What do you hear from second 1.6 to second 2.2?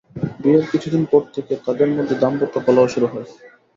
তাঁদের মধ্যে